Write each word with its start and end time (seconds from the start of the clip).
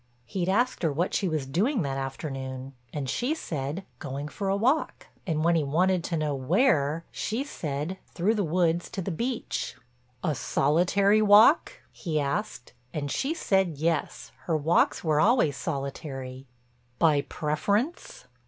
He 0.25 0.49
asked 0.49 0.81
her 0.81 0.91
what 0.91 1.13
she 1.13 1.27
was 1.29 1.45
doing 1.45 1.83
that 1.83 1.95
afternoon, 1.99 2.73
and 2.91 3.07
she 3.07 3.35
said 3.35 3.85
going 3.99 4.29
for 4.29 4.49
a 4.49 4.55
walk, 4.55 5.05
and 5.27 5.43
when 5.43 5.55
he 5.55 5.63
wanted 5.63 6.03
to 6.05 6.17
know 6.17 6.33
where, 6.33 7.05
she 7.11 7.43
said 7.43 7.99
through 8.07 8.33
the 8.33 8.43
woods 8.43 8.89
to 8.89 9.01
the 9.03 9.11
beach. 9.11 9.75
"A 10.23 10.33
solitary 10.33 11.21
walk?" 11.21 11.73
he 11.91 12.19
asked 12.19 12.73
and 12.91 13.11
she 13.11 13.35
said 13.35 13.77
yes, 13.77 14.31
her 14.47 14.57
walks 14.57 15.03
were 15.03 15.21
always 15.21 15.55
solitary. 15.55 16.47
"By 16.97 17.21
preference?" 17.21 18.25